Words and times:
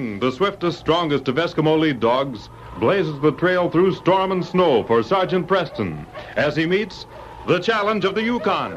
The 0.00 0.32
swiftest, 0.32 0.78
strongest 0.78 1.28
of 1.28 1.36
Eskimo 1.36 1.78
lead 1.78 2.00
dogs, 2.00 2.48
blazes 2.78 3.20
the 3.20 3.32
trail 3.32 3.68
through 3.68 3.92
storm 3.94 4.32
and 4.32 4.42
snow 4.42 4.82
for 4.84 5.02
Sergeant 5.02 5.46
Preston 5.46 6.06
as 6.36 6.56
he 6.56 6.64
meets 6.64 7.04
the 7.46 7.58
challenge 7.58 8.06
of 8.06 8.14
the 8.14 8.22
Yukon. 8.22 8.76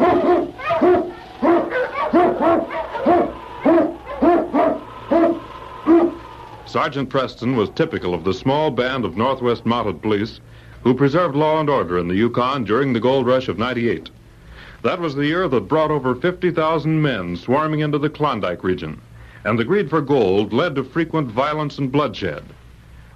Sergeant 6.65 7.09
Preston 7.09 7.55
was 7.55 7.69
typical 7.69 8.13
of 8.13 8.25
the 8.25 8.33
small 8.33 8.69
band 8.69 9.05
of 9.05 9.15
Northwest 9.15 9.65
Mounted 9.65 10.01
Police 10.01 10.41
who 10.83 10.93
preserved 10.93 11.37
law 11.37 11.61
and 11.61 11.69
order 11.69 11.97
in 11.97 12.09
the 12.09 12.15
Yukon 12.15 12.65
during 12.65 12.91
the 12.91 12.99
gold 12.99 13.25
rush 13.25 13.47
of 13.47 13.57
98. 13.57 14.09
That 14.81 14.99
was 14.99 15.15
the 15.15 15.25
year 15.25 15.47
that 15.47 15.69
brought 15.69 15.91
over 15.91 16.15
50,000 16.15 17.01
men 17.01 17.37
swarming 17.37 17.79
into 17.79 17.97
the 17.97 18.09
Klondike 18.09 18.61
region, 18.65 18.99
and 19.45 19.57
the 19.59 19.65
greed 19.65 19.89
for 19.89 20.01
gold 20.01 20.53
led 20.53 20.75
to 20.75 20.83
frequent 20.83 21.29
violence 21.29 21.77
and 21.77 21.91
bloodshed. 21.91 22.43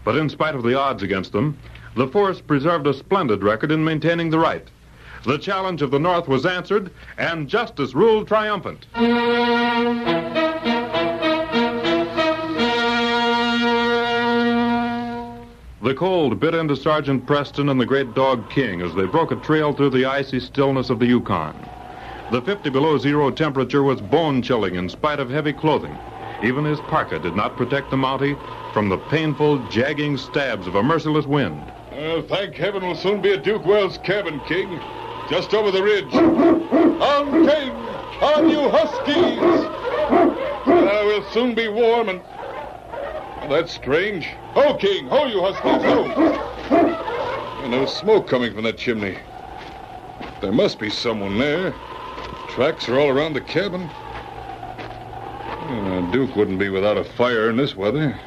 But 0.03 0.15
in 0.15 0.29
spite 0.29 0.55
of 0.55 0.63
the 0.63 0.77
odds 0.77 1.03
against 1.03 1.31
them, 1.31 1.57
the 1.95 2.07
force 2.07 2.41
preserved 2.41 2.87
a 2.87 2.93
splendid 2.93 3.43
record 3.43 3.71
in 3.71 3.83
maintaining 3.83 4.29
the 4.29 4.39
right. 4.39 4.67
The 5.25 5.37
challenge 5.37 5.81
of 5.81 5.91
the 5.91 5.99
North 5.99 6.27
was 6.27 6.45
answered, 6.45 6.91
and 7.17 7.49
justice 7.49 7.93
ruled 7.93 8.27
triumphant. 8.27 8.85
The 15.81 15.93
cold 15.95 16.39
bit 16.39 16.53
into 16.53 16.75
Sergeant 16.75 17.25
Preston 17.25 17.69
and 17.69 17.79
the 17.79 17.85
great 17.85 18.13
dog 18.13 18.49
King 18.49 18.81
as 18.81 18.93
they 18.93 19.05
broke 19.05 19.31
a 19.31 19.37
trail 19.37 19.73
through 19.73 19.91
the 19.91 20.05
icy 20.05 20.39
stillness 20.39 20.89
of 20.89 20.99
the 20.99 21.05
Yukon. 21.05 21.55
The 22.29 22.41
50 22.41 22.69
below 22.71 22.97
zero 22.97 23.31
temperature 23.31 23.83
was 23.83 24.01
bone 24.01 24.41
chilling 24.41 24.75
in 24.75 24.89
spite 24.89 25.19
of 25.19 25.29
heavy 25.29 25.53
clothing. 25.53 25.97
Even 26.43 26.65
his 26.65 26.79
parka 26.81 27.19
did 27.19 27.35
not 27.35 27.57
protect 27.57 27.89
the 27.89 27.97
Mountie 27.97 28.37
from 28.73 28.89
the 28.89 28.97
painful, 28.97 29.57
jagging 29.69 30.17
stabs 30.17 30.67
of 30.67 30.75
a 30.75 30.83
merciless 30.83 31.25
wind. 31.25 31.63
Well, 31.91 32.21
thank 32.21 32.55
heaven 32.55 32.85
we'll 32.85 32.95
soon 32.95 33.21
be 33.21 33.33
at 33.33 33.43
Duke 33.43 33.65
Wells' 33.65 33.97
cabin, 33.97 34.39
King. 34.41 34.79
Just 35.29 35.53
over 35.53 35.71
the 35.71 35.81
ridge. 35.81 36.13
On, 36.13 37.47
King! 37.47 37.71
On, 38.21 38.49
you 38.49 38.69
Huskies! 38.69 39.65
Uh, 40.09 41.03
we'll 41.05 41.23
soon 41.31 41.55
be 41.55 41.67
warm 41.67 42.09
and. 42.09 42.21
Oh, 43.41 43.47
that's 43.49 43.73
strange. 43.73 44.27
Ho, 44.53 44.75
King! 44.75 45.07
Ho, 45.07 45.25
you 45.25 45.41
Huskies! 45.41 45.83
Ho! 45.83 47.87
Smoke 47.87 48.27
coming 48.27 48.53
from 48.53 48.63
that 48.63 48.77
chimney. 48.77 49.17
There 50.39 50.51
must 50.51 50.77
be 50.77 50.89
someone 50.89 51.37
there. 51.37 51.73
Tracks 52.49 52.87
are 52.87 52.99
all 52.99 53.09
around 53.09 53.33
the 53.33 53.41
cabin. 53.41 53.89
Uh, 55.67 55.99
Duke 56.11 56.33
wouldn't 56.37 56.59
be 56.59 56.69
without 56.69 56.95
a 56.95 57.03
fire 57.03 57.49
in 57.49 57.57
this 57.57 57.75
weather. 57.75 58.17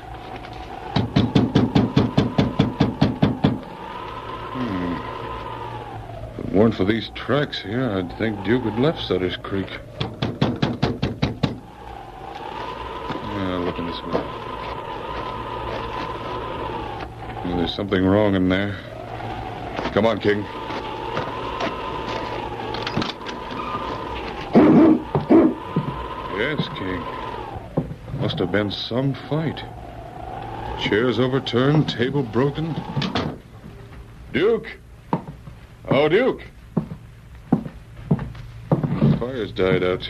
If 6.37 6.39
it 6.39 6.53
weren't 6.53 6.75
for 6.75 6.85
these 6.85 7.09
tracks 7.15 7.59
here, 7.63 7.91
I'd 7.93 8.13
think 8.19 8.45
Duke 8.45 8.65
had 8.65 8.79
left 8.79 9.01
Sutter's 9.01 9.39
Creek. 9.39 9.69
Yeah, 13.23 13.63
looking 13.65 13.87
this 13.87 14.03
way. 14.03 14.21
Yeah, 17.47 17.57
there's 17.57 17.75
something 17.75 18.05
wrong 18.05 18.35
in 18.35 18.51
there. 18.51 18.77
Come 19.95 20.05
on, 20.05 20.21
King. 20.21 20.45
Yes, 26.37 26.69
King. 26.77 27.03
Must 28.31 28.39
have 28.39 28.53
been 28.53 28.71
some 28.71 29.13
fight. 29.13 29.65
Chairs 30.79 31.19
overturned, 31.19 31.89
table 31.89 32.23
broken. 32.23 32.77
Duke! 34.33 34.69
Oh, 35.89 36.09
Duke! 36.09 36.45
The 37.51 39.17
fire's 39.19 39.51
died 39.51 39.83
out. 39.83 40.09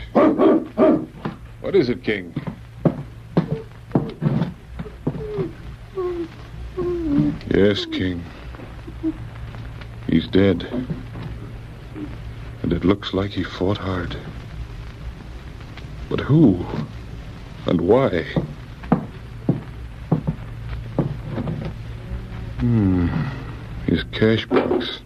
What 1.61 1.75
is 1.75 1.89
it, 1.89 2.03
King? 2.03 2.35
Yes, 7.49 7.87
King. 7.87 8.23
He's 10.05 10.27
dead. 10.27 10.67
And 12.61 12.71
it 12.71 12.85
looks 12.85 13.15
like 13.15 13.31
he 13.31 13.41
fought 13.41 13.79
hard. 13.79 14.15
But 16.07 16.19
who? 16.19 16.63
And 17.67 17.81
why? 17.81 18.23
Hmm. 22.59 23.07
His 23.85 24.03
cash 24.11 24.45
box. 24.47 24.99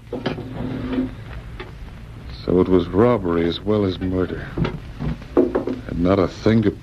So 2.45 2.61
it 2.61 2.69
was 2.69 2.87
robbery 2.87 3.47
as 3.47 3.59
well 3.59 3.85
as 3.85 3.99
murder. 3.99 4.47
And 5.35 5.99
not 5.99 6.17
a 6.17 6.27
thing 6.27 6.61
to. 6.61 6.77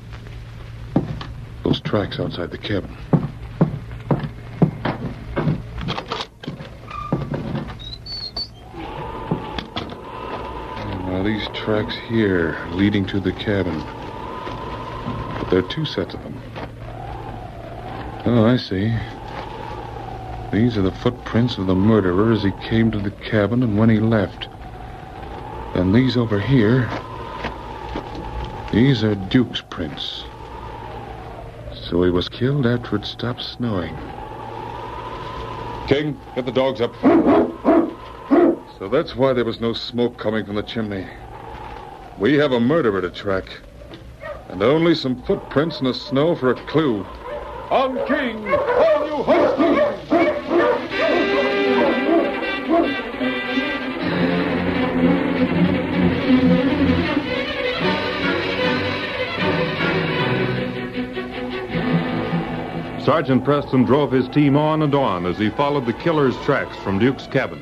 Those 1.64 1.80
tracks 1.80 2.20
outside 2.20 2.50
the 2.50 2.58
cabin. 2.58 2.94
Now, 11.06 11.22
these 11.22 11.46
tracks 11.54 11.94
here 12.08 12.58
leading 12.72 13.06
to 13.06 13.20
the 13.20 13.32
cabin. 13.32 13.82
There 15.52 15.62
are 15.62 15.68
two 15.68 15.84
sets 15.84 16.14
of 16.14 16.22
them. 16.22 16.40
Oh, 18.24 18.46
I 18.46 18.56
see. 18.56 18.90
These 20.50 20.78
are 20.78 20.82
the 20.82 20.98
footprints 21.02 21.58
of 21.58 21.66
the 21.66 21.74
murderer 21.74 22.32
as 22.32 22.42
he 22.42 22.52
came 22.66 22.90
to 22.90 22.98
the 22.98 23.10
cabin 23.10 23.62
and 23.62 23.76
when 23.76 23.90
he 23.90 24.00
left. 24.00 24.48
And 25.74 25.94
these 25.94 26.16
over 26.16 26.40
here. 26.40 26.88
These 28.72 29.04
are 29.04 29.14
Duke's 29.14 29.60
prints. 29.60 30.24
So 31.74 32.02
he 32.02 32.08
was 32.08 32.30
killed 32.30 32.64
after 32.66 32.96
it 32.96 33.04
stopped 33.04 33.42
snowing. 33.42 33.94
King, 35.86 36.18
get 36.34 36.46
the 36.46 36.52
dogs 36.52 36.80
up. 36.80 36.94
So 38.78 38.88
that's 38.90 39.14
why 39.14 39.34
there 39.34 39.44
was 39.44 39.60
no 39.60 39.74
smoke 39.74 40.16
coming 40.16 40.46
from 40.46 40.54
the 40.54 40.62
chimney. 40.62 41.06
We 42.18 42.38
have 42.38 42.52
a 42.52 42.60
murderer 42.60 43.02
to 43.02 43.10
track. 43.10 43.50
And 44.48 44.62
only 44.62 44.94
some 44.94 45.22
footprints 45.22 45.80
in 45.80 45.86
the 45.86 45.94
snow 45.94 46.34
for 46.34 46.50
a 46.50 46.54
clue. 46.54 47.04
On 47.70 47.96
King! 48.06 48.46
On 48.46 49.06
you 49.06 49.22
Huskies! 49.22 49.92
Sergeant 63.04 63.44
Preston 63.44 63.82
drove 63.82 64.12
his 64.12 64.28
team 64.28 64.56
on 64.56 64.82
and 64.82 64.94
on 64.94 65.26
as 65.26 65.36
he 65.36 65.50
followed 65.50 65.86
the 65.86 65.92
killer's 65.92 66.36
tracks 66.44 66.76
from 66.76 67.00
Duke's 67.00 67.26
cabin. 67.26 67.60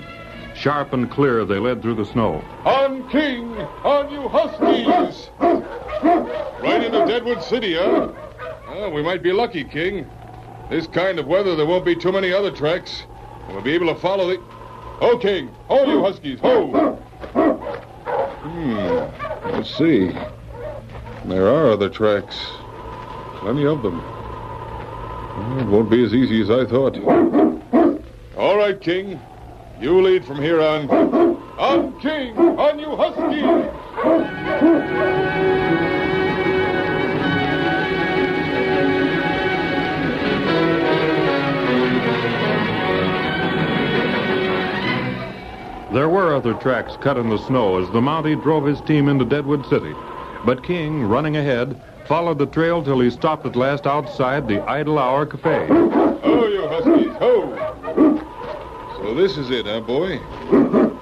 Sharp 0.60 0.92
and 0.92 1.10
clear, 1.10 1.46
they 1.46 1.58
led 1.58 1.80
through 1.80 1.94
the 1.94 2.04
snow. 2.04 2.44
On 2.66 3.08
King! 3.08 3.56
On 3.82 4.10
you 4.10 4.28
Huskies! 4.28 5.30
Right 5.40 6.84
into 6.84 7.06
Deadwood 7.06 7.42
City, 7.42 7.76
huh? 7.76 8.12
Well, 8.68 8.92
we 8.92 9.02
might 9.02 9.22
be 9.22 9.32
lucky, 9.32 9.64
King. 9.64 10.06
This 10.68 10.86
kind 10.86 11.18
of 11.18 11.26
weather, 11.26 11.56
there 11.56 11.64
won't 11.64 11.86
be 11.86 11.96
too 11.96 12.12
many 12.12 12.30
other 12.30 12.50
tracks. 12.50 13.04
And 13.46 13.54
we'll 13.54 13.64
be 13.64 13.72
able 13.72 13.86
to 13.86 13.98
follow 14.00 14.28
the. 14.28 14.36
Ho, 15.00 15.16
King! 15.16 15.48
Ho, 15.68 15.86
you 15.86 16.02
Huskies! 16.02 16.38
Ho! 16.40 16.96
Hmm. 18.42 19.50
Let's 19.52 19.74
see. 19.78 20.10
There 21.24 21.46
are 21.46 21.70
other 21.70 21.88
tracks. 21.88 22.36
Plenty 23.36 23.64
of 23.64 23.82
them. 23.82 24.02
Well, 24.02 25.60
It 25.60 25.66
won't 25.68 25.90
be 25.90 26.04
as 26.04 26.12
easy 26.12 26.42
as 26.42 26.50
I 26.50 26.66
thought. 26.66 26.98
All 28.36 28.58
right, 28.58 28.78
King. 28.78 29.18
You 29.80 30.02
lead 30.02 30.26
from 30.26 30.42
here 30.42 30.60
on. 30.60 30.90
On 30.90 31.98
King! 32.00 32.36
On 32.36 32.78
you 32.78 32.94
Huskies! 32.96 33.70
There 45.94 46.10
were 46.10 46.34
other 46.34 46.52
tracks 46.54 46.96
cut 47.00 47.16
in 47.16 47.30
the 47.30 47.38
snow 47.38 47.82
as 47.82 47.88
the 47.88 48.02
Mountie 48.02 48.36
drove 48.36 48.66
his 48.66 48.82
team 48.82 49.08
into 49.08 49.24
Deadwood 49.24 49.64
City. 49.66 49.94
But 50.44 50.62
King, 50.62 51.04
running 51.04 51.38
ahead, 51.38 51.80
followed 52.06 52.38
the 52.38 52.46
trail 52.46 52.84
till 52.84 53.00
he 53.00 53.08
stopped 53.08 53.46
at 53.46 53.56
last 53.56 53.86
outside 53.86 54.46
the 54.46 54.62
Idle 54.64 54.98
Hour 54.98 55.24
Cafe. 55.24 55.68
Oh, 55.70 56.46
you 56.48 56.68
huskies, 56.68 57.16
ho! 57.16 58.09
So 59.10 59.14
this 59.16 59.36
is 59.36 59.50
it, 59.50 59.66
huh, 59.66 59.80
boy? 59.80 60.20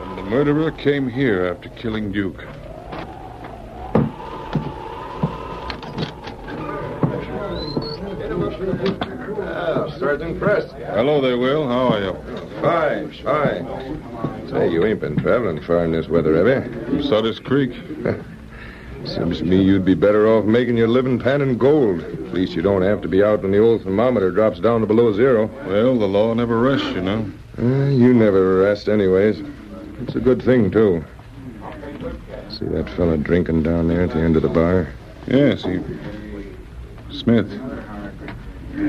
And 0.00 0.18
the 0.18 0.22
murderer 0.24 0.72
came 0.72 1.08
here 1.08 1.46
after 1.46 1.68
killing 1.68 2.10
Duke. 2.10 2.44
Ah, 9.40 9.88
Sergeant 9.96 10.40
Press. 10.40 10.72
Hello 10.72 11.20
there, 11.20 11.38
Will. 11.38 11.68
How 11.68 11.92
are 11.92 12.00
you? 12.00 12.14
Fine, 12.60 13.12
fine. 13.22 14.48
Say, 14.50 14.72
you 14.72 14.84
ain't 14.84 14.98
been 14.98 15.16
traveling 15.16 15.62
far 15.62 15.84
in 15.84 15.92
this 15.92 16.08
weather, 16.08 16.34
have 16.36 16.48
you? 16.48 16.84
From 16.86 17.02
Sutter's 17.04 17.38
Creek. 17.38 17.70
Seems 19.06 19.38
to 19.38 19.44
me 19.44 19.62
you'd 19.62 19.84
be 19.84 19.94
better 19.94 20.26
off 20.26 20.46
making 20.46 20.78
your 20.78 20.88
living 20.88 21.18
panning 21.18 21.58
gold. 21.58 22.00
At 22.00 22.32
least 22.32 22.54
you 22.54 22.62
don't 22.62 22.82
have 22.82 23.02
to 23.02 23.08
be 23.08 23.22
out 23.22 23.42
when 23.42 23.52
the 23.52 23.58
old 23.58 23.82
thermometer 23.82 24.30
drops 24.30 24.60
down 24.60 24.80
to 24.80 24.86
below 24.86 25.12
zero. 25.12 25.46
Well, 25.66 25.98
the 25.98 26.08
law 26.08 26.32
never 26.32 26.58
rests, 26.58 26.86
you 26.88 27.02
know. 27.02 27.30
Uh, 27.58 27.90
you 27.90 28.14
never 28.14 28.60
rest, 28.60 28.88
anyways. 28.88 29.42
It's 30.00 30.14
a 30.14 30.20
good 30.20 30.42
thing, 30.42 30.70
too. 30.70 31.04
See 32.48 32.64
that 32.66 32.88
fella 32.96 33.18
drinking 33.18 33.62
down 33.62 33.88
there 33.88 34.04
at 34.04 34.10
the 34.10 34.20
end 34.20 34.36
of 34.36 34.42
the 34.42 34.48
bar? 34.48 34.88
Yes, 35.26 35.62
he. 35.62 35.80
Smith. 37.10 37.50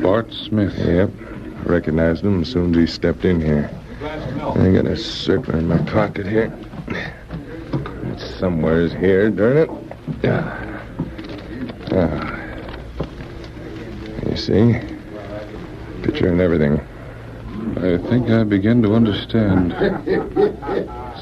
Bart 0.01 0.31
Smith. 0.31 0.77
Yep. 0.77 1.11
I 1.19 1.63
recognized 1.63 2.23
him 2.23 2.41
as 2.41 2.49
soon 2.49 2.73
as 2.73 2.77
he 2.77 2.87
stepped 2.87 3.25
in 3.25 3.41
here. 3.41 3.69
I 4.01 4.71
got 4.71 4.85
a 4.85 4.95
circler 4.95 5.55
in 5.55 5.67
my 5.67 5.77
pocket 5.79 6.25
here. 6.25 6.57
It's 6.87 8.35
somewhere's 8.39 8.93
here, 8.93 9.29
darn 9.29 9.57
it. 9.57 9.84
Yeah. 10.23 10.81
Ah. 11.91 12.35
You 14.29 14.37
see? 14.37 14.79
Picture 16.03 16.27
and 16.27 16.41
everything. 16.41 16.79
I 17.77 17.97
think 18.09 18.29
I 18.29 18.43
begin 18.43 18.81
to 18.83 18.93
understand. 18.93 19.71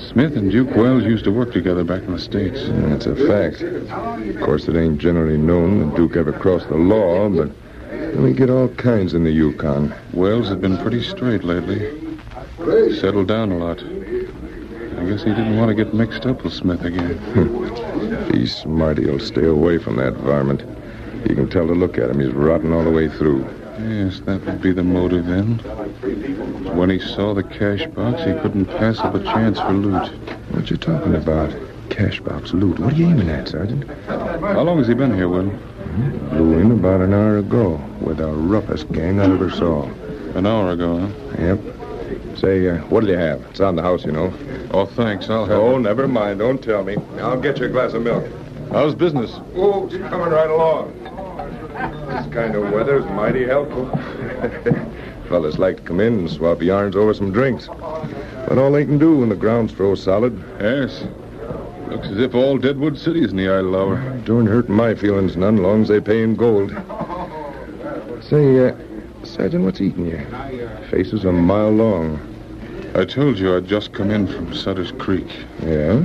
Smith 0.10 0.36
and 0.36 0.52
Duke 0.52 0.76
Wells 0.76 1.04
used 1.04 1.24
to 1.26 1.32
work 1.32 1.52
together 1.54 1.84
back 1.84 2.04
in 2.04 2.14
the 2.14 2.20
States. 2.20 2.60
That's 2.68 3.06
a 3.06 3.16
fact. 3.16 3.62
Of 3.62 4.42
course, 4.42 4.68
it 4.68 4.76
ain't 4.76 5.00
generally 5.00 5.38
known 5.38 5.80
that 5.80 5.96
Duke 5.96 6.16
ever 6.16 6.34
crossed 6.34 6.70
the 6.70 6.76
law, 6.76 7.30
but 7.30 7.50
we 8.18 8.34
get 8.34 8.50
all 8.50 8.68
kinds 8.70 9.14
in 9.14 9.24
the 9.24 9.32
Yukon. 9.32 9.94
Wells 10.14 10.50
had 10.50 10.62
been 10.62 10.78
pretty 10.78 11.04
straight 11.04 11.44
lately. 11.44 12.18
Settled 13.00 13.28
down 13.28 13.52
a 13.52 13.58
lot. 13.58 13.80
I 13.80 15.06
guess 15.06 15.24
he 15.24 15.32
didn't 15.32 15.58
want 15.58 15.70
to 15.70 15.76
get 15.76 15.94
mixed 15.94 16.26
up 16.26 16.44
with 16.44 16.54
Smith 16.54 16.84
again. 16.84 17.90
If 18.24 18.36
he's 18.36 18.56
smart, 18.56 19.00
he'll 19.00 19.20
stay 19.20 19.46
away 19.46 19.78
from 19.80 19.98
that 19.98 20.14
varmint. 20.14 20.62
You 21.28 21.36
can 21.36 21.50
tell 21.50 21.68
to 21.68 21.74
look 21.74 21.98
at 21.98 22.10
him. 22.10 22.22
He's 22.22 22.32
rotten 22.32 22.72
all 22.72 22.84
the 22.84 22.90
way 22.90 23.10
through. 23.10 23.46
Yes, 23.80 24.22
that 24.22 24.46
would 24.46 24.62
be 24.62 24.72
the 24.72 24.84
motive 24.84 25.26
then. 25.26 25.58
When 26.78 26.90
he 26.90 27.00
saw 27.00 27.34
the 27.34 27.44
cash 27.44 27.86
box, 27.88 28.24
he 28.24 28.32
couldn't 28.40 28.66
pass 28.66 29.00
up 29.00 29.16
a 29.16 29.24
chance 29.24 29.60
for 29.60 29.74
loot. 29.74 30.08
What 30.52 30.70
you 30.70 30.78
talking 30.78 31.16
about? 31.16 31.54
Cash 31.90 32.22
box 32.22 32.54
loot. 32.54 32.80
What 32.80 32.94
are 32.94 32.96
you 32.96 33.08
aiming 33.08 33.30
at, 33.30 33.50
Sergeant? 33.50 33.86
How 34.08 34.62
long 34.62 34.78
has 34.78 34.88
he 34.88 34.94
been 34.94 35.14
here, 35.14 35.28
Will? 35.28 35.50
Hmm? 35.50 36.30
Blew 36.30 36.60
in 36.60 36.72
about 36.72 37.02
an 37.02 37.14
hour 37.14 37.40
ago 37.40 37.82
with 38.00 38.18
the 38.18 38.28
roughest 38.28 38.92
gang 38.94 39.20
I 39.20 39.26
ever 39.26 39.50
saw. 39.50 39.84
An 40.36 40.46
hour 40.46 40.72
ago, 40.72 41.00
huh? 41.00 41.42
Yep. 41.42 41.73
Say, 42.36 42.68
uh, 42.68 42.78
what'll 42.90 43.10
you 43.10 43.18
have? 43.18 43.42
It's 43.50 43.60
on 43.60 43.76
the 43.76 43.82
house, 43.82 44.06
you 44.06 44.12
know. 44.12 44.34
Oh, 44.72 44.86
thanks. 44.86 45.30
I'll 45.30 45.46
have 45.46 45.58
Oh, 45.58 45.78
it. 45.78 45.82
never 45.82 46.08
mind. 46.08 46.40
Don't 46.40 46.62
tell 46.62 46.84
me. 46.84 46.98
I'll 47.20 47.40
get 47.40 47.60
you 47.60 47.66
a 47.66 47.70
glass 47.70 47.94
of 47.94 48.02
milk. 48.04 48.26
How's 48.72 48.96
business? 48.96 49.32
Oh, 49.56 49.86
it's 49.86 49.96
coming 50.10 50.30
right 50.30 50.50
along. 50.50 50.94
This 51.04 52.34
kind 52.34 52.56
of 52.56 52.72
weather's 52.72 53.06
mighty 53.06 53.46
helpful. 53.46 53.86
Fellas 55.30 55.58
like 55.58 55.78
to 55.78 55.84
come 55.84 56.00
in 56.00 56.14
and 56.20 56.30
swap 56.30 56.62
yarns 56.62 56.96
over 56.96 57.14
some 57.14 57.32
drinks. 57.32 57.68
But 58.48 58.58
all 58.58 58.72
they 58.72 58.86
can 58.86 58.98
do 58.98 59.18
when 59.18 59.30
the 59.30 59.36
ground's 59.36 59.74
froze 59.74 60.04
solid. 60.04 60.42
Yes. 60.60 61.06
Looks 61.88 62.08
as 62.08 62.18
if 62.20 62.34
all 62.36 62.58
Deadwood 62.58 62.98
City's 62.98 63.32
in 63.32 63.38
the 63.38 63.50
idle 63.50 63.76
hour. 63.76 63.98
Don't 64.26 64.46
hurt 64.48 64.70
my 64.70 64.96
feelings 64.96 65.36
none, 65.38 65.58
long 65.58 65.84
as 65.84 65.88
they 65.88 66.00
pay 66.00 66.24
in 66.24 66.36
gold. 66.36 66.72
Say, 68.22 68.70
uh, 68.70 68.76
Sergeant, 69.24 69.64
what's 69.64 69.80
eating 69.80 70.06
you? 70.06 70.20
Faces 70.92 71.24
a 71.24 71.32
mile 71.32 71.72
long. 71.72 72.20
I 72.94 73.06
told 73.06 73.40
you 73.40 73.56
I'd 73.56 73.68
just 73.68 73.94
come 73.94 74.12
in 74.12 74.28
from 74.28 74.54
Sutter's 74.54 74.92
Creek. 74.92 75.28
Yeah? 75.62 76.04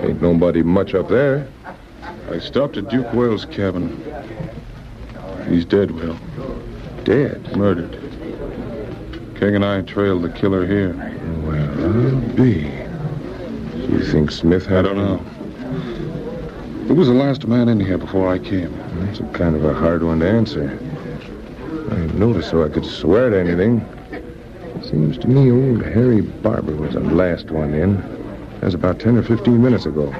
Ain't 0.00 0.22
nobody 0.22 0.62
much 0.62 0.94
up 0.94 1.08
there. 1.08 1.48
I 2.30 2.38
stopped 2.38 2.76
at 2.76 2.88
Duke 2.88 3.12
Wells' 3.14 3.46
cabin. 3.46 3.96
He's 5.48 5.64
dead, 5.64 5.90
Will. 5.90 6.18
Dead. 7.04 7.56
Murdered. 7.56 7.98
King 9.38 9.56
and 9.56 9.64
I 9.64 9.80
trailed 9.82 10.22
the 10.22 10.28
killer 10.30 10.66
here. 10.66 10.94
Well, 11.44 11.80
I'll 11.80 12.20
be. 12.36 12.70
You 13.92 14.04
think 14.04 14.30
Smith 14.30 14.66
had... 14.66 14.80
I 14.80 14.82
don't 14.82 14.96
know. 14.96 15.16
Who 16.86 16.94
was 16.94 17.08
the 17.08 17.14
last 17.14 17.46
man 17.46 17.68
in 17.68 17.80
here 17.80 17.98
before 17.98 18.28
I 18.28 18.38
came? 18.38 18.76
That's 19.00 19.20
a 19.20 19.24
kind 19.28 19.56
of 19.56 19.64
a 19.64 19.74
hard 19.74 20.02
one 20.02 20.20
to 20.20 20.28
answer. 20.28 20.78
Notice 22.18 22.50
so 22.50 22.64
I 22.64 22.68
could 22.68 22.84
swear 22.84 23.30
to 23.30 23.38
anything. 23.38 23.80
Seems 24.82 25.18
to 25.18 25.28
me 25.28 25.52
old 25.52 25.84
Harry 25.84 26.20
Barber 26.20 26.74
was 26.74 26.94
the 26.94 27.00
last 27.00 27.52
one 27.52 27.72
in. 27.72 27.94
That 28.54 28.64
was 28.64 28.74
about 28.74 28.98
10 28.98 29.18
or 29.18 29.22
15 29.22 29.62
minutes 29.62 29.86
ago. 29.86 30.12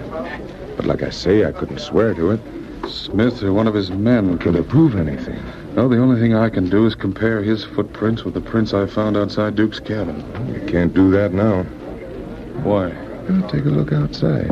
But 0.77 0.87
like 0.87 1.03
I 1.03 1.11
say, 1.11 1.45
I 1.45 1.51
couldn't 1.51 1.81
swear 1.81 2.15
to 2.15 2.31
it. 2.31 2.41
Smith 2.87 3.43
or 3.43 3.53
one 3.53 3.67
of 3.67 3.75
his 3.75 3.91
men 3.91 4.39
Could 4.39 4.69
prove 4.69 4.95
anything? 4.95 5.43
No, 5.75 5.89
the 5.89 5.99
only 5.99 6.21
thing 6.21 6.37
I 6.37 6.49
can 6.51 6.71
do 6.71 6.87
is 6.87 6.95
compare 6.95 7.43
his 7.43 7.65
footprints 7.65 8.23
with 8.23 8.35
the 8.35 8.41
prints 8.41 8.73
I 8.73 8.87
found 8.87 9.17
outside 9.17 9.57
Duke's 9.57 9.81
cabin. 9.81 10.25
You 10.55 10.65
can't 10.69 10.95
do 10.95 11.11
that 11.11 11.33
now. 11.33 11.65
Why? 12.63 12.93
Well, 13.29 13.51
take 13.51 13.65
a 13.65 13.71
look 13.71 13.93
outside. 13.93 14.49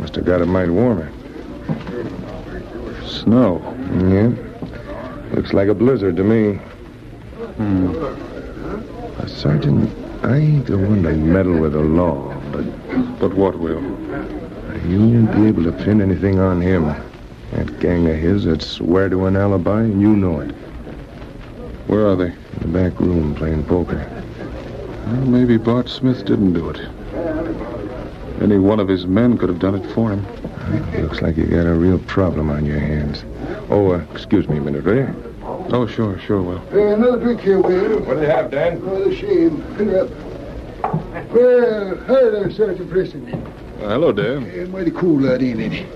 Must 0.00 0.16
have 0.16 0.24
got 0.24 0.40
it 0.40 0.46
mighty 0.46 0.72
warmer. 0.72 1.12
Snow. 3.06 3.62
Yeah. 4.08 4.49
Looks 5.32 5.52
like 5.52 5.68
a 5.68 5.74
blizzard 5.74 6.16
to 6.16 6.24
me. 6.24 6.54
Hmm. 7.56 7.94
Uh, 9.18 9.26
Sergeant, 9.26 9.90
I 10.24 10.36
ain't 10.36 10.66
the 10.66 10.76
one 10.78 11.02
to 11.04 11.12
meddle 11.12 11.58
with 11.58 11.72
the 11.72 11.80
law, 11.80 12.34
but 12.52 12.64
But 13.18 13.34
what, 13.34 13.58
Will? 13.58 13.80
you 14.88 14.98
won't 14.98 15.32
be 15.36 15.46
able 15.46 15.64
to 15.64 15.72
pin 15.72 16.00
anything 16.00 16.38
on 16.40 16.60
him. 16.60 16.86
That 17.52 17.78
gang 17.80 18.08
of 18.08 18.16
his 18.16 18.44
that 18.44 18.62
swear 18.62 19.08
to 19.08 19.26
an 19.26 19.36
alibi, 19.36 19.82
and 19.82 20.00
you 20.00 20.16
know 20.16 20.40
it. 20.40 20.50
Where 21.86 22.06
are 22.06 22.16
they? 22.16 22.28
In 22.32 22.58
the 22.60 22.68
back 22.68 22.98
room 23.00 23.34
playing 23.34 23.64
poker. 23.64 24.06
Well, 25.06 25.26
maybe 25.26 25.56
Bart 25.58 25.88
Smith 25.88 26.24
didn't 26.24 26.52
do 26.54 26.70
it. 26.70 26.80
Any 28.40 28.58
one 28.58 28.80
of 28.80 28.88
his 28.88 29.06
men 29.06 29.36
could 29.36 29.48
have 29.48 29.58
done 29.58 29.74
it 29.74 29.86
for 29.92 30.10
him. 30.10 30.26
Looks 30.70 31.20
like 31.20 31.36
you 31.36 31.46
got 31.46 31.66
a 31.66 31.74
real 31.74 31.98
problem 31.98 32.50
on 32.50 32.64
your 32.64 32.78
hands. 32.78 33.24
Oh, 33.70 33.92
uh, 33.92 34.04
excuse 34.12 34.48
me 34.48 34.58
a 34.58 34.60
minute, 34.60 34.84
will 34.84 34.96
you? 34.96 35.34
Oh, 35.72 35.86
sure, 35.86 36.18
sure, 36.18 36.42
Will. 36.42 36.58
Uh, 36.72 36.94
another 36.94 37.18
drink 37.18 37.40
here, 37.40 37.60
Will. 37.60 38.00
What 38.00 38.14
do 38.14 38.20
you 38.22 38.28
have, 38.28 38.50
Dan? 38.50 38.80
Oh, 38.84 39.04
the 39.08 39.16
shame. 39.16 39.62
Fill 39.76 40.00
up. 40.00 40.10
Well, 41.32 41.96
hi 42.06 42.30
there, 42.30 42.50
Sergeant 42.50 42.90
Preston. 42.90 43.32
Uh, 43.34 43.88
hello, 43.88 44.12
Dan. 44.12 44.44
Uh, 44.44 44.66
mighty 44.68 44.90
cool 44.90 45.28
out, 45.28 45.42
ain't 45.42 45.60
it? 45.60 45.86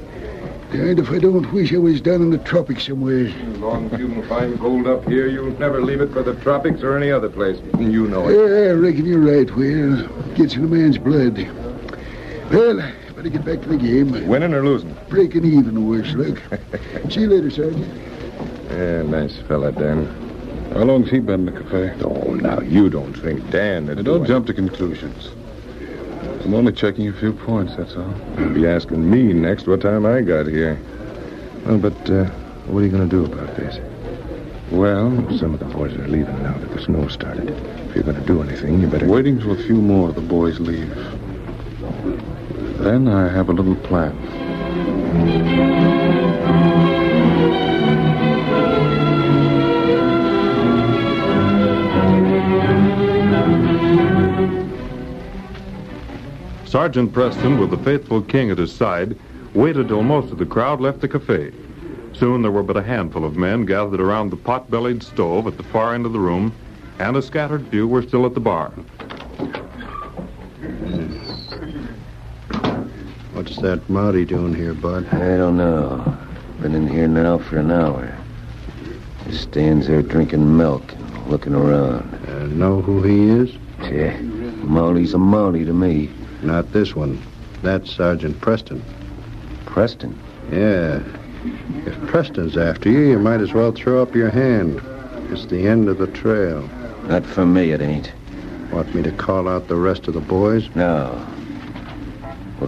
Darned 0.72 0.98
if 0.98 1.10
I 1.10 1.18
don't 1.18 1.52
wish 1.52 1.72
I 1.72 1.78
was 1.78 2.00
down 2.00 2.22
in 2.22 2.30
the 2.30 2.38
tropics 2.38 2.86
somewhere. 2.86 3.26
As 3.26 3.58
long 3.58 3.90
as 3.90 4.00
you 4.00 4.08
can 4.08 4.26
find 4.28 4.58
gold 4.58 4.88
up 4.88 5.04
here, 5.06 5.28
you'll 5.28 5.56
never 5.60 5.80
leave 5.80 6.00
it 6.00 6.12
for 6.12 6.24
the 6.24 6.34
tropics 6.36 6.82
or 6.82 6.96
any 6.96 7.12
other 7.12 7.28
place. 7.28 7.60
You 7.78 8.08
know 8.08 8.28
it. 8.28 8.34
Yeah, 8.34 8.70
I 8.70 8.74
reckon 8.74 9.06
you're 9.06 9.20
right, 9.20 9.48
Will. 9.54 10.08
Gets 10.34 10.56
in 10.56 10.64
a 10.64 10.66
man's 10.66 10.98
blood. 10.98 11.38
Well, 12.50 12.92
better 13.24 13.38
get 13.38 13.44
back 13.46 13.62
to 13.62 13.68
the 13.68 13.76
game. 13.76 14.26
Winning 14.28 14.52
or 14.52 14.64
losing? 14.64 14.94
Breaking 15.08 15.44
even, 15.44 15.88
worse 15.88 16.12
luck. 16.14 16.40
See 17.10 17.22
you 17.22 17.28
later, 17.28 17.50
Sergeant. 17.50 17.90
Yeah, 18.70 19.02
nice 19.02 19.38
fella, 19.48 19.72
Dan. 19.72 20.06
How 20.72 20.82
long's 20.82 21.10
he 21.10 21.20
been 21.20 21.48
in 21.48 21.54
the 21.54 21.62
cafe? 21.62 21.94
Oh, 22.04 22.34
now 22.34 22.60
you 22.60 22.90
don't 22.90 23.14
think 23.14 23.48
Dan 23.50 23.86
Now, 23.86 23.94
would 23.94 24.04
don't 24.04 24.26
jump 24.26 24.46
to 24.48 24.54
conclusions. 24.54 25.30
I'm 26.44 26.52
only 26.52 26.72
checking 26.72 27.08
a 27.08 27.12
few 27.12 27.32
points, 27.32 27.76
that's 27.76 27.96
all. 27.96 28.12
You'll 28.38 28.50
be 28.50 28.66
asking 28.66 29.08
me 29.10 29.32
next 29.32 29.66
what 29.66 29.80
time 29.80 30.04
I 30.04 30.20
got 30.20 30.46
here. 30.46 30.78
Well, 31.64 31.78
but 31.78 32.10
uh, 32.10 32.26
what 32.66 32.80
are 32.80 32.84
you 32.84 32.90
going 32.90 33.08
to 33.08 33.16
do 33.16 33.24
about 33.24 33.56
this? 33.56 33.78
Well, 34.70 35.10
Some 35.38 35.54
of 35.54 35.60
the 35.60 35.66
boys 35.66 35.94
are 35.94 36.08
leaving 36.08 36.42
now 36.42 36.58
that 36.58 36.70
the 36.74 36.82
snow 36.82 37.08
started. 37.08 37.48
If 37.48 37.94
you're 37.94 38.04
going 38.04 38.20
to 38.20 38.26
do 38.26 38.42
anything, 38.42 38.80
you 38.80 38.88
better... 38.88 39.06
waiting 39.06 39.38
till 39.38 39.52
a 39.52 39.62
few 39.62 39.76
more 39.76 40.10
of 40.10 40.14
the 40.14 40.20
boys 40.20 40.60
leave. 40.60 40.94
Then 42.84 43.08
I 43.08 43.30
have 43.30 43.48
a 43.48 43.52
little 43.54 43.76
plan. 43.76 44.12
Sergeant 56.66 57.14
Preston, 57.14 57.58
with 57.58 57.70
the 57.70 57.78
faithful 57.78 58.20
King 58.20 58.50
at 58.50 58.58
his 58.58 58.70
side, 58.70 59.16
waited 59.54 59.88
till 59.88 60.02
most 60.02 60.30
of 60.30 60.36
the 60.36 60.44
crowd 60.44 60.82
left 60.82 61.00
the 61.00 61.08
cafe. 61.08 61.52
Soon 62.12 62.42
there 62.42 62.50
were 62.50 62.62
but 62.62 62.76
a 62.76 62.82
handful 62.82 63.24
of 63.24 63.34
men 63.34 63.64
gathered 63.64 63.98
around 63.98 64.28
the 64.28 64.36
pot-bellied 64.36 65.02
stove 65.02 65.46
at 65.46 65.56
the 65.56 65.62
far 65.62 65.94
end 65.94 66.04
of 66.04 66.12
the 66.12 66.20
room, 66.20 66.52
and 66.98 67.16
a 67.16 67.22
scattered 67.22 67.66
few 67.68 67.88
were 67.88 68.02
still 68.02 68.26
at 68.26 68.34
the 68.34 68.40
bar. 68.40 68.74
What's 73.34 73.56
that 73.56 73.88
Mountie 73.88 74.24
doing 74.24 74.54
here, 74.54 74.74
Bud? 74.74 75.08
I 75.12 75.36
don't 75.36 75.56
know. 75.56 76.16
Been 76.60 76.72
in 76.72 76.86
here 76.86 77.08
now 77.08 77.38
for 77.38 77.58
an 77.58 77.72
hour. 77.72 78.16
He 79.26 79.34
stands 79.34 79.88
there 79.88 80.02
drinking 80.02 80.56
milk 80.56 80.92
and 80.92 81.26
looking 81.26 81.52
around. 81.52 82.14
Uh, 82.28 82.46
know 82.46 82.80
who 82.80 83.02
he 83.02 83.28
is? 83.28 83.52
Yeah, 83.90 84.16
Molly's 84.62 85.14
a 85.14 85.18
Molly 85.18 85.64
to 85.64 85.72
me. 85.72 86.10
Not 86.42 86.70
this 86.72 86.94
one. 86.94 87.20
That's 87.60 87.90
Sergeant 87.90 88.40
Preston. 88.40 88.84
Preston? 89.66 90.16
Yeah. 90.52 91.02
If 91.86 92.06
Preston's 92.06 92.56
after 92.56 92.88
you, 92.88 93.00
you 93.00 93.18
might 93.18 93.40
as 93.40 93.52
well 93.52 93.72
throw 93.72 94.00
up 94.00 94.14
your 94.14 94.30
hand. 94.30 94.80
It's 95.32 95.46
the 95.46 95.66
end 95.66 95.88
of 95.88 95.98
the 95.98 96.06
trail. 96.06 96.70
Not 97.08 97.26
for 97.26 97.44
me, 97.44 97.72
it 97.72 97.82
ain't. 97.82 98.12
Want 98.70 98.94
me 98.94 99.02
to 99.02 99.10
call 99.10 99.48
out 99.48 99.66
the 99.66 99.76
rest 99.76 100.06
of 100.06 100.14
the 100.14 100.20
boys? 100.20 100.68
No. 100.76 101.33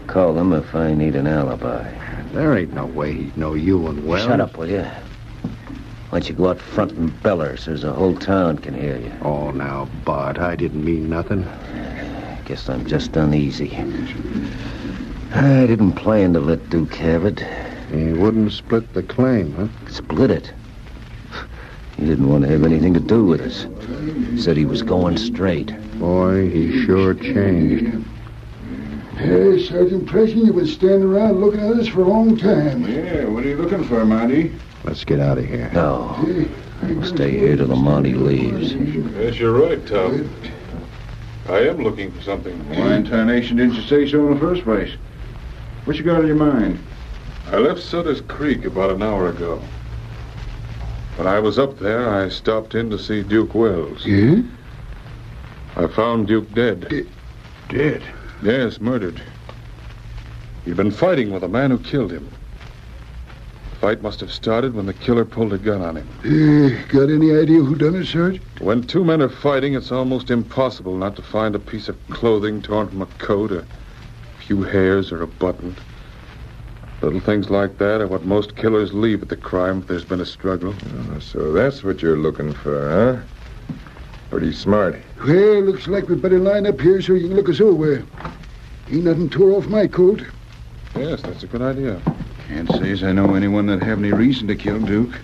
Call 0.01 0.35
them 0.35 0.53
if 0.53 0.75
I 0.75 0.95
need 0.95 1.15
an 1.15 1.27
alibi. 1.27 1.93
There 2.33 2.57
ain't 2.57 2.73
no 2.73 2.87
way 2.87 3.13
he'd 3.13 3.37
know 3.37 3.55
you 3.55 3.87
and 3.87 4.07
well. 4.07 4.27
Shut 4.27 4.41
up, 4.41 4.57
will 4.57 4.69
you? 4.69 4.83
Why 4.83 6.21
don't 6.21 6.29
you 6.29 6.35
go 6.35 6.49
out 6.49 6.61
front 6.61 6.93
and 6.93 7.23
beller 7.23 7.57
so 7.57 7.75
the 7.77 7.93
whole 7.93 8.17
town 8.17 8.59
can 8.59 8.75
hear 8.75 8.97
you? 8.97 9.13
Oh, 9.23 9.51
now, 9.51 9.89
Bud, 10.05 10.39
I 10.39 10.55
didn't 10.57 10.85
mean 10.85 11.11
nothing. 11.11 11.47
Guess 12.45 12.69
I'm 12.69 12.87
just 12.87 13.17
uneasy. 13.17 13.77
I 15.35 15.67
didn't 15.67 15.93
plan 15.93 16.33
to 16.35 16.41
let 16.41 16.71
Duke 16.71 16.95
have 16.95 17.25
it. 17.25 17.45
He 17.91 18.13
wouldn't 18.13 18.53
split 18.53 18.95
the 18.95 19.03
claim, 19.03 19.53
huh? 19.55 19.69
Split 19.91 20.31
it. 20.31 20.53
He 21.97 22.07
didn't 22.07 22.29
want 22.29 22.45
to 22.45 22.51
have 22.51 22.65
anything 22.65 22.95
to 22.95 23.01
do 23.01 23.25
with 23.25 23.41
us. 23.41 23.67
Said 24.43 24.57
he 24.57 24.65
was 24.65 24.83
going 24.83 25.17
straight. 25.17 25.75
Boy, 25.99 26.49
he 26.51 26.85
sure 26.85 27.15
changed. 27.15 28.05
Hey, 29.17 29.65
Sergeant 29.67 30.07
Preston, 30.07 30.45
you've 30.45 30.57
been 30.57 30.67
standing 30.67 31.05
around 31.05 31.41
looking 31.41 31.61
at 31.61 31.73
us 31.73 31.89
for 31.89 32.03
a 32.03 32.05
long 32.05 32.37
time. 32.37 32.87
Yeah, 32.87 33.25
what 33.25 33.45
are 33.45 33.49
you 33.49 33.57
looking 33.57 33.83
for, 33.85 34.05
Mountie? 34.05 34.55
Let's 34.85 35.05
get 35.05 35.21
out 35.21 35.39
of 35.39 35.47
here. 35.47 35.71
No. 35.73 36.15
We'll 36.83 37.03
stay 37.03 37.31
here 37.31 37.57
till 37.57 37.69
the 37.69 37.75
Mountie 37.75 38.15
leaves. 38.15 38.75
Yes, 39.17 39.39
you're 39.39 39.59
right, 39.59 39.85
Tom. 39.87 40.31
I 41.49 41.61
am 41.61 41.79
looking 41.79 42.13
for 42.13 42.21
something. 42.21 42.59
Why 42.69 42.97
in 42.97 43.07
tarnation 43.07 43.57
didn't 43.57 43.77
you 43.77 43.83
say 43.83 44.07
so 44.07 44.27
in 44.27 44.35
the 44.35 44.41
first 44.41 44.65
place? 44.65 44.93
What 45.87 45.97
you 45.97 46.03
got 46.03 46.21
on 46.21 46.27
your 46.27 46.37
mind? 46.37 46.79
I 47.47 47.57
left 47.57 47.81
Sutter's 47.81 48.21
Creek 48.21 48.67
about 48.67 48.91
an 48.91 49.03
hour 49.03 49.29
ago. 49.29 49.63
When 51.17 51.27
I 51.27 51.39
was 51.39 51.59
up 51.59 51.79
there, 51.79 52.11
I 52.11 52.29
stopped 52.29 52.75
in 52.75 52.91
to 52.91 52.99
see 52.99 53.23
Duke 53.23 53.55
Wells. 53.55 54.05
Yeah? 54.05 54.43
I 55.75 55.87
found 55.87 56.27
Duke 56.27 56.53
dead. 56.53 57.09
Dead. 57.71 58.03
Yes, 58.43 58.81
murdered. 58.81 59.21
He'd 60.65 60.77
been 60.77 60.91
fighting 60.91 61.31
with 61.31 61.43
the 61.43 61.49
man 61.49 61.71
who 61.71 61.79
killed 61.79 62.13
him. 62.13 62.29
The 63.71 63.77
fight 63.77 64.03
must 64.03 64.21
have 64.21 64.33
started 64.33 64.75
when 64.75 64.87
the 64.87 64.95
killer 64.95 65.25
pulled 65.25 65.53
a 65.53 65.59
gun 65.59 65.81
on 65.81 65.97
him. 65.97 66.09
Uh, 66.25 66.93
got 66.93 67.11
any 67.11 67.33
idea 67.33 67.61
who 67.61 67.75
done 67.75 67.95
it, 67.95 68.07
Sergeant? 68.07 68.43
When 68.61 68.83
two 68.83 69.05
men 69.05 69.23
are 69.23 69.29
fighting, 69.29 69.75
it's 69.75 69.93
almost 69.93 70.31
impossible 70.31 70.97
not 70.97 71.15
to 71.17 71.23
find 71.23 71.55
a 71.55 71.59
piece 71.59 71.89
of 71.89 71.97
clothing 72.09 72.63
torn 72.63 72.89
from 72.89 73.03
a 73.03 73.07
coat, 73.07 73.53
a 73.53 73.65
few 74.41 74.63
hairs, 74.63 75.13
or 75.13 75.23
a 75.23 75.27
button. 75.27 75.77
Little 77.03 77.21
things 77.21 77.51
like 77.51 77.79
that 77.79 78.01
are 78.01 78.07
what 78.07 78.25
most 78.25 78.57
killers 78.57 78.93
leave 78.93 79.23
at 79.23 79.29
the 79.29 79.37
crime 79.37 79.81
if 79.81 79.87
there's 79.87 80.05
been 80.05 80.21
a 80.21 80.27
struggle. 80.27 80.75
Oh, 81.13 81.19
so 81.19 81.53
that's 81.53 81.85
what 81.85 82.03
you're 82.03 82.19
looking 82.19 82.53
for, 82.55 82.89
huh? 82.89 83.36
Pretty 84.31 84.53
smart. 84.53 84.97
Well, 85.25 85.61
looks 85.61 85.87
like 85.87 86.09
we 86.09 86.17
better 86.17 86.39
line 86.39 86.67
up 86.67 86.81
here 86.81 87.01
so 87.01 87.15
you 87.15 87.29
can 87.29 87.37
look 87.37 87.49
us 87.49 87.61
over. 87.61 88.05
Ain't 88.91 89.05
nothing 89.05 89.31
tore 89.31 89.53
off 89.53 89.67
my 89.67 89.87
coat. 89.87 90.23
Yes, 90.95 91.23
that's 91.23 91.43
a 91.43 91.47
good 91.47 91.63
idea. 91.63 92.01
Can't 92.49 92.71
say 92.73 92.91
as 92.91 93.03
I 93.03 93.13
know 93.13 93.35
anyone 93.35 93.67
that 93.67 93.83
have 93.83 93.99
any 93.99 94.13
reason 94.13 94.47
to 94.49 94.55
kill 94.55 94.81
Duke. 94.81 95.19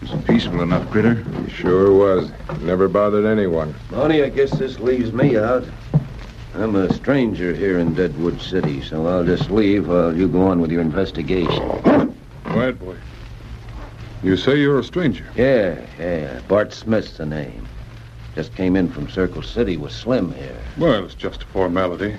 He's 0.00 0.12
a 0.12 0.16
peaceful 0.18 0.62
enough 0.62 0.90
critter. 0.90 1.14
He 1.44 1.50
sure 1.50 1.92
was. 1.92 2.30
Never 2.60 2.88
bothered 2.88 3.24
anyone. 3.24 3.74
Mountie, 3.90 4.24
I 4.24 4.28
guess 4.28 4.50
this 4.50 4.78
leaves 4.78 5.12
me 5.12 5.36
out. 5.36 5.64
I'm 6.54 6.76
a 6.76 6.92
stranger 6.92 7.54
here 7.54 7.78
in 7.78 7.94
Deadwood 7.94 8.40
City, 8.40 8.82
so 8.82 9.06
I'll 9.06 9.24
just 9.24 9.50
leave 9.50 9.88
while 9.88 10.14
you 10.14 10.28
go 10.28 10.42
on 10.42 10.60
with 10.60 10.70
your 10.70 10.82
investigation. 10.82 12.14
Quiet, 12.44 12.78
boy. 12.78 12.96
You 14.22 14.36
say 14.36 14.56
you're 14.58 14.78
a 14.78 14.84
stranger. 14.84 15.26
Yeah, 15.34 15.80
yeah. 15.98 16.40
Bart 16.48 16.72
Smith's 16.72 17.16
the 17.16 17.26
name. 17.26 17.66
Just 18.34 18.54
came 18.54 18.76
in 18.76 18.88
from 18.88 19.10
Circle 19.10 19.42
City 19.42 19.76
with 19.76 19.92
Slim 19.92 20.32
here. 20.32 20.56
Well, 20.78 21.04
it's 21.04 21.14
just 21.14 21.42
a 21.42 21.46
formality. 21.46 22.16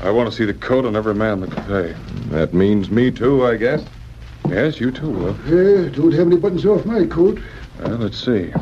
I 0.00 0.10
want 0.10 0.30
to 0.30 0.36
see 0.36 0.44
the 0.44 0.54
coat 0.54 0.84
on 0.84 0.94
every 0.94 1.14
man 1.14 1.40
that 1.40 1.50
can 1.50 1.64
pay. 1.64 1.94
That 2.28 2.54
means 2.54 2.90
me 2.90 3.10
too, 3.10 3.44
I 3.44 3.56
guess. 3.56 3.84
Yes, 4.48 4.78
you 4.78 4.92
too 4.92 5.10
will. 5.10 5.36
Yeah, 5.46 5.88
don't 5.88 6.12
have 6.12 6.28
any 6.28 6.36
buttons 6.36 6.64
off 6.64 6.84
my 6.86 7.04
coat. 7.06 7.40
Well, 7.80 7.96
let's 7.96 8.16
see. 8.16 8.52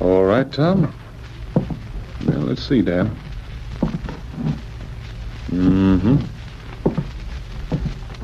All 0.00 0.24
right, 0.24 0.52
Tom. 0.52 0.92
Well, 2.26 2.40
let's 2.40 2.62
see, 2.62 2.82
Dan. 2.82 3.16
Mm-hmm. 5.50 6.16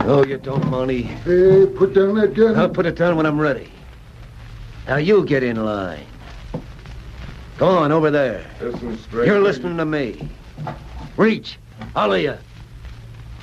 Oh, 0.00 0.24
you 0.24 0.36
don't, 0.38 0.64
Mountie. 0.64 1.04
Hey, 1.04 1.66
put 1.66 1.94
down 1.94 2.16
that 2.16 2.34
gun. 2.34 2.56
I'll 2.56 2.68
put 2.68 2.84
it 2.84 2.96
down 2.96 3.16
when 3.16 3.24
I'm 3.24 3.40
ready. 3.40 3.70
Now 4.88 4.96
you 4.96 5.22
get 5.26 5.42
in 5.42 5.62
line. 5.62 6.06
Go 7.58 7.66
on, 7.68 7.92
over 7.92 8.10
there. 8.10 8.42
Listen 8.58 8.96
straight. 8.98 9.26
You're 9.26 9.40
listening 9.40 9.76
to 9.76 9.84
me. 9.84 10.26
Reach. 11.18 11.58
All 11.94 12.14
of 12.14 12.22
you. 12.22 12.38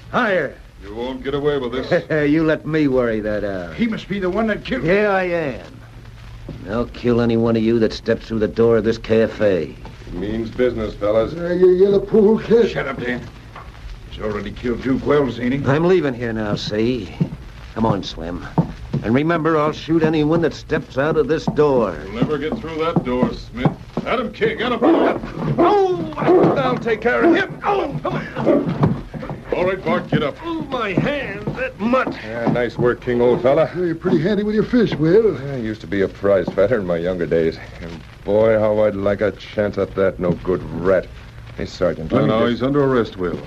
Higher. 0.09 0.57
You 0.81 0.95
won't 0.95 1.23
get 1.23 1.35
away 1.35 1.59
with 1.59 1.71
this. 1.71 2.29
you 2.31 2.43
let 2.43 2.65
me 2.65 2.87
worry 2.87 3.19
that 3.19 3.43
out. 3.43 3.75
He 3.75 3.85
must 3.85 4.07
be 4.07 4.19
the 4.19 4.29
one 4.29 4.47
that 4.47 4.65
killed 4.65 4.85
Yeah, 4.85 5.09
I 5.09 5.23
am. 5.23 5.79
I'll 6.67 6.87
kill 6.87 7.21
any 7.21 7.37
one 7.37 7.55
of 7.55 7.61
you 7.61 7.77
that 7.77 7.93
steps 7.93 8.27
through 8.27 8.39
the 8.39 8.47
door 8.47 8.77
of 8.77 8.83
this 8.83 8.97
cafe. 8.97 9.75
It 10.07 10.13
Means 10.13 10.49
business, 10.49 10.95
fellas. 10.95 11.33
Uh, 11.35 11.53
you 11.53 11.71
yellow 11.73 11.99
pool 11.99 12.39
cat. 12.39 12.69
Shut 12.69 12.87
up, 12.87 12.99
Dan. 12.99 13.21
He's 14.09 14.19
already 14.19 14.51
killed 14.51 14.81
Duke 14.81 15.05
Wells, 15.05 15.39
ain't 15.39 15.53
he? 15.53 15.65
I'm 15.65 15.85
leaving 15.85 16.15
here 16.15 16.33
now, 16.33 16.55
see? 16.55 17.15
Come 17.75 17.85
on, 17.85 18.01
Slim. 18.01 18.47
And 19.05 19.13
remember, 19.13 19.55
I'll 19.55 19.71
shoot 19.71 20.01
anyone 20.01 20.41
that 20.41 20.55
steps 20.55 20.97
out 20.97 21.15
of 21.15 21.27
this 21.27 21.45
door. 21.45 21.95
You'll 22.05 22.13
never 22.13 22.39
get 22.39 22.57
through 22.57 22.77
that 22.79 23.03
door, 23.03 23.31
Smith. 23.33 23.69
Adam 24.03 24.33
King, 24.33 24.57
get 24.57 24.71
him. 24.71 24.79
Oh! 24.81 26.11
I'll 26.17 26.75
take 26.79 27.01
care 27.01 27.23
of 27.23 27.35
him. 27.35 27.61
Oh, 27.63 27.99
come 28.01 28.13
on. 28.15 29.53
All 29.53 29.63
right, 29.63 29.85
Bart, 29.85 30.09
get 30.09 30.23
up. 30.23 30.35
Oh, 30.41 30.61
my 30.63 30.89
hand, 30.89 31.45
that 31.55 31.79
mutt. 31.79 32.13
Yeah, 32.15 32.51
nice 32.51 32.79
work, 32.79 32.99
King, 32.99 33.21
old 33.21 33.43
fella. 33.43 33.67
Hey, 33.67 33.81
You're 33.85 33.93
pretty 33.95 34.19
handy 34.21 34.41
with 34.41 34.55
your 34.55 34.63
fish, 34.63 34.95
Will. 34.95 35.37
I 35.51 35.57
used 35.57 35.81
to 35.81 35.87
be 35.87 36.01
a 36.01 36.07
prize 36.07 36.47
fighter 36.47 36.79
in 36.79 36.87
my 36.87 36.97
younger 36.97 37.27
days. 37.27 37.59
And 37.81 38.01
boy, 38.23 38.57
how 38.57 38.79
I'd 38.85 38.95
like 38.95 39.21
a 39.21 39.33
chance 39.33 39.77
at 39.77 39.93
that 39.93 40.19
no 40.19 40.31
good 40.31 40.63
rat. 40.81 41.05
Hey, 41.57 41.67
Sergeant, 41.67 42.11
let 42.11 42.21
No, 42.21 42.25
no, 42.25 42.39
just- 42.39 42.49
he's 42.53 42.63
under 42.63 42.83
arrest, 42.83 43.17
Will. 43.17 43.39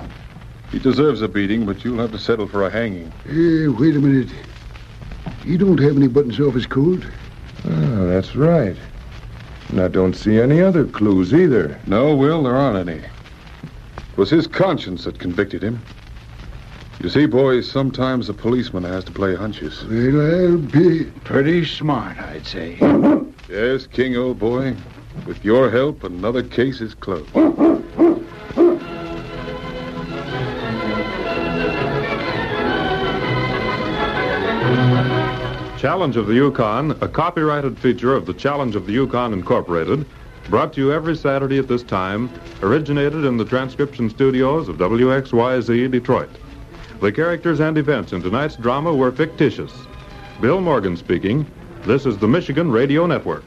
He 0.70 0.78
deserves 0.78 1.20
a 1.20 1.26
beating, 1.26 1.66
but 1.66 1.84
you'll 1.84 1.98
have 1.98 2.12
to 2.12 2.18
settle 2.18 2.46
for 2.46 2.64
a 2.64 2.70
hanging. 2.70 3.10
Hey, 3.26 3.66
wait 3.66 3.96
a 3.96 3.98
minute. 3.98 4.28
He 5.44 5.56
don't 5.56 5.80
have 5.80 5.96
any 5.96 6.08
buttons 6.08 6.38
off 6.40 6.54
his 6.54 6.66
coat. 6.66 7.04
Oh, 7.64 8.06
that's 8.06 8.36
right. 8.36 8.76
And 9.68 9.80
I 9.80 9.88
don't 9.88 10.14
see 10.14 10.40
any 10.40 10.60
other 10.60 10.84
clues 10.84 11.34
either. 11.34 11.78
No, 11.86 12.14
Will, 12.14 12.42
there 12.42 12.56
aren't 12.56 12.88
any. 12.88 13.00
It 13.00 14.16
was 14.16 14.30
his 14.30 14.46
conscience 14.46 15.04
that 15.04 15.18
convicted 15.18 15.62
him. 15.62 15.80
You 17.00 17.08
see, 17.08 17.26
boys, 17.26 17.70
sometimes 17.70 18.28
a 18.28 18.34
policeman 18.34 18.82
has 18.84 19.04
to 19.04 19.12
play 19.12 19.36
hunches. 19.36 19.84
Well, 19.84 20.50
I'll 20.50 20.58
be. 20.58 21.04
Pretty 21.24 21.64
smart, 21.64 22.18
I'd 22.18 22.46
say. 22.46 22.76
Yes, 23.48 23.86
King, 23.86 24.16
old 24.16 24.38
boy. 24.38 24.74
With 25.26 25.44
your 25.44 25.70
help, 25.70 26.04
another 26.04 26.42
case 26.42 26.80
is 26.80 26.94
closed. 26.94 27.28
Challenge 35.78 36.16
of 36.16 36.26
the 36.26 36.34
Yukon, 36.34 36.90
a 37.02 37.06
copyrighted 37.06 37.78
feature 37.78 38.12
of 38.12 38.26
the 38.26 38.34
Challenge 38.34 38.74
of 38.74 38.84
the 38.84 38.92
Yukon 38.92 39.32
Incorporated, 39.32 40.04
brought 40.50 40.72
to 40.72 40.80
you 40.80 40.92
every 40.92 41.14
Saturday 41.14 41.60
at 41.60 41.68
this 41.68 41.84
time, 41.84 42.28
originated 42.62 43.24
in 43.24 43.36
the 43.36 43.44
transcription 43.44 44.10
studios 44.10 44.68
of 44.68 44.76
WXYZ 44.76 45.88
Detroit. 45.88 46.30
The 47.00 47.12
characters 47.12 47.60
and 47.60 47.78
events 47.78 48.12
in 48.12 48.20
tonight's 48.20 48.56
drama 48.56 48.92
were 48.92 49.12
fictitious. 49.12 49.72
Bill 50.40 50.60
Morgan 50.60 50.96
speaking. 50.96 51.46
This 51.82 52.06
is 52.06 52.18
the 52.18 52.26
Michigan 52.26 52.72
Radio 52.72 53.06
Network. 53.06 53.44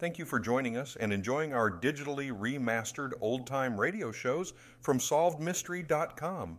Thank 0.00 0.18
you 0.18 0.24
for 0.24 0.40
joining 0.40 0.76
us 0.76 0.96
and 0.96 1.12
enjoying 1.12 1.54
our 1.54 1.70
digitally 1.70 2.36
remastered 2.36 3.12
old 3.20 3.46
time 3.46 3.80
radio 3.80 4.10
shows 4.10 4.52
from 4.80 4.98
SolvedMystery.com. 4.98 6.58